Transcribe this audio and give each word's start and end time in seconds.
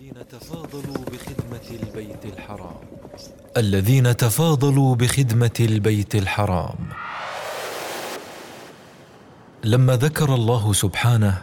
الذين 0.00 0.28
تفاضلوا 0.28 1.04
بخدمة 1.12 1.80
البيت 1.82 2.24
الحرام. 2.24 2.76
الذين 3.56 4.16
تفاضلوا 4.16 4.94
بخدمة 4.94 5.50
البيت 5.60 6.14
الحرام. 6.14 6.76
لما 9.64 9.96
ذكر 9.96 10.34
الله 10.34 10.72
سبحانه 10.72 11.42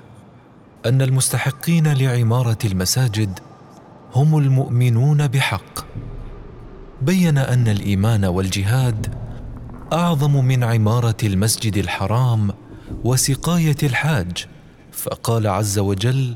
أن 0.85 1.01
المستحقين 1.01 1.93
لعمارة 1.93 2.57
المساجد 2.65 3.39
هم 4.15 4.37
المؤمنون 4.37 5.27
بحق 5.27 5.85
بين 7.01 7.37
أن 7.37 7.67
الإيمان 7.67 8.25
والجهاد 8.25 9.15
أعظم 9.93 10.45
من 10.45 10.63
عمارة 10.63 11.17
المسجد 11.23 11.77
الحرام 11.77 12.53
وسقاية 13.03 13.77
الحاج 13.83 14.45
فقال 14.91 15.47
عز 15.47 15.79
وجل 15.79 16.35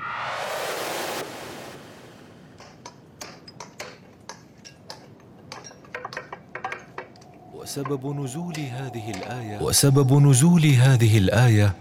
وسبب 7.61 8.15
نزول 8.15 8.53
هذه 8.57 9.11
الآية 9.11 9.61
وسبب 9.61 10.13
نزول 10.13 10.65
هذه 10.65 11.17
الآية 11.17 11.75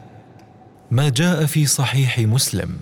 ما 0.91 1.09
جاء 1.09 1.47
في 1.47 1.67
صحيح 1.67 2.19
مسلم 2.19 2.77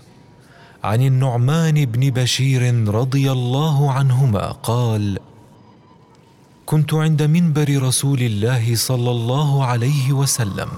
عن 0.84 1.02
النعمان 1.02 1.84
بن 1.84 2.10
بشير 2.10 2.88
رضي 2.88 3.32
الله 3.32 3.92
عنهما 3.92 4.46
قال 4.52 5.18
كنت 6.66 6.94
عند 6.94 7.22
منبر 7.22 7.82
رسول 7.82 8.20
الله 8.22 8.74
صلى 8.74 9.10
الله 9.10 9.64
عليه 9.64 10.12
وسلم 10.12 10.68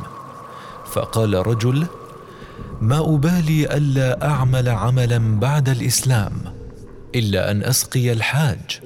فقال 0.93 1.47
رجل 1.47 1.87
ما 2.81 2.99
أبالي 3.15 3.77
ألا 3.77 4.27
أعمل 4.27 4.69
عملا 4.69 5.41
بعد 5.41 5.69
الإسلام 5.69 6.33
إلا 7.15 7.51
أن 7.51 7.63
أسقي 7.65 8.13
الحاج. 8.13 8.81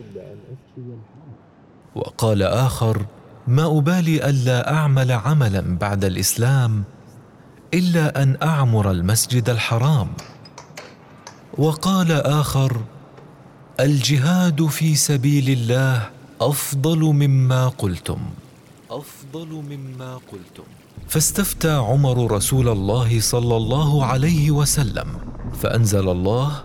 وقال 1.95 2.43
آخر 2.43 3.07
ما 3.47 3.79
أبالي 3.79 4.31
ألا 4.31 4.75
أعمل 4.75 5.13
عملا 5.13 5.79
بعد 5.79 6.05
الإسلام 6.05 6.85
إلا 7.75 8.23
أن 8.23 8.37
أعمر 8.43 8.91
المسجد 8.91 9.51
الحرام. 9.51 10.09
وقال 11.59 12.13
آخر 12.13 12.81
الجهاد 13.81 14.67
في 14.67 14.95
سبيل 14.95 15.51
الله 15.51 16.11
أفضل 16.41 16.99
مما 16.99 17.69
قلتم. 17.69 18.19
أفضل 18.91 19.49
مما 19.49 20.15
قلتم. 20.15 20.65
فاستفتى 21.09 21.71
عمر 21.71 22.33
رسول 22.33 22.69
الله 22.69 23.21
صلى 23.21 23.57
الله 23.57 24.05
عليه 24.05 24.51
وسلم 24.51 25.07
فأنزل 25.63 26.09
الله 26.09 26.65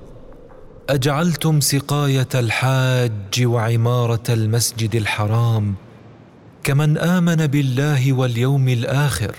أجعلتم 0.89 1.59
سقاية 1.59 2.27
الحاج 2.35 3.43
وعمارة 3.43 4.23
المسجد 4.29 4.95
الحرام 4.95 5.75
كمن 6.69 6.97
آمن 6.97 7.47
بالله 7.47 8.13
واليوم 8.13 8.67
الآخر 8.69 9.35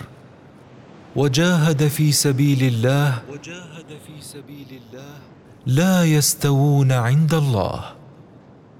وجاهد 1.17 1.89
في 1.89 2.13
سبيل 2.13 2.63
الله 2.63 3.23
وجاهد 3.31 3.91
في 4.07 4.15
سبيل 4.21 4.67
الله 4.81 5.15
لا 5.67 6.05
يستوون 6.05 6.93
عند 6.93 7.35
الله 7.35 7.85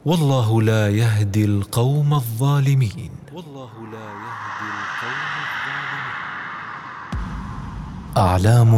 والله 0.05 0.63
لا 0.63 0.89
يهدي 0.91 1.45
القوم 1.45 2.15
الظالمين 2.15 3.13
والله 3.33 3.73
لا 3.95 4.09
يهدي 4.27 4.69
القوم 4.83 5.33
الظالمين. 5.47 6.11
أعلام 8.17 8.73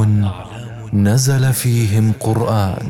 نزل 0.93 1.53
فيهم 1.53 2.13
قرآن. 2.21 2.89